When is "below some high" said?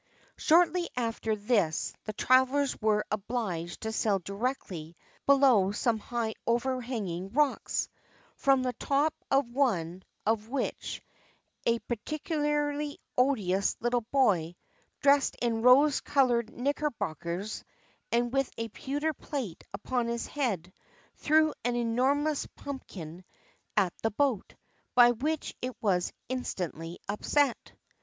5.27-6.33